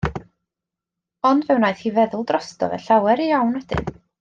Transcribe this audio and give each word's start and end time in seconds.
Ond 1.31 1.45
fe 1.49 1.57
wnaeth 1.59 1.83
hi 1.85 1.91
feddwl 1.99 2.25
drosto 2.33 2.71
fe 2.73 2.81
llawer 2.87 3.23
iawn 3.29 3.55
wedyn. 3.61 3.95